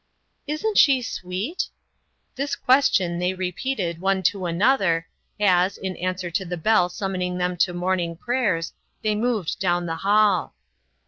"Isn't 0.53 0.79
she 0.79 1.03
sweet?" 1.03 1.67
This 2.35 2.55
question 2.55 3.19
they 3.19 3.35
repeated 3.35 4.01
one 4.01 4.23
to 4.23 4.47
another, 4.47 5.07
as, 5.39 5.77
in 5.77 5.95
answer 5.97 6.31
to 6.31 6.43
the 6.43 6.57
bell 6.57 6.89
summoning 6.89 7.37
them 7.37 7.55
to 7.57 7.71
morning 7.71 8.15
prayers, 8.17 8.73
they 9.03 9.13
moved 9.13 9.59
down 9.59 9.85
the 9.85 9.97
hall. 9.97 10.55